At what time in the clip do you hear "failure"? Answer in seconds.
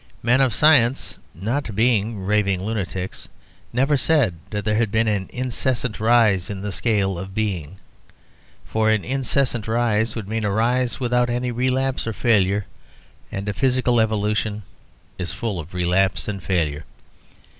12.13-12.65, 16.41-16.83